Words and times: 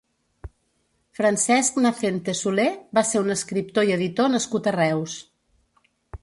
Francesc 1.17 1.77
Nacente 1.87 2.35
Soler 2.39 2.65
va 2.99 3.03
ser 3.11 3.21
un 3.27 3.29
escriptor 3.35 3.87
i 3.91 3.95
editor 3.99 4.33
nascut 4.37 4.71
a 4.73 4.75
Reus. 4.79 5.21